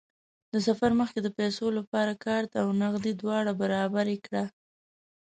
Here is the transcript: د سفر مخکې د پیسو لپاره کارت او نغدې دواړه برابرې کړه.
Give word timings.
د 0.53 0.55
سفر 0.67 0.91
مخکې 1.01 1.19
د 1.23 1.27
پیسو 1.37 1.65
لپاره 1.77 2.19
کارت 2.25 2.51
او 2.61 2.67
نغدې 2.81 3.13
دواړه 3.21 3.51
برابرې 3.61 4.17
کړه. 4.25 4.43